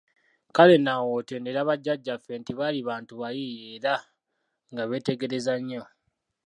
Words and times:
Kale 0.55 0.75
nno 0.77 0.89
awo 0.95 1.05
w'otendera 1.13 1.67
Bajjaajjaffe 1.69 2.33
nti 2.39 2.51
baali 2.59 2.79
bantu 2.89 3.13
bayiiya 3.21 3.67
era 3.77 3.93
nga 4.71 4.83
beetegereza 4.89 5.53
nnyo. 5.59 5.81